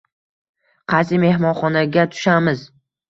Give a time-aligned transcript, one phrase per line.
[0.93, 2.65] Qaysi mehmonxonaga tushamiz?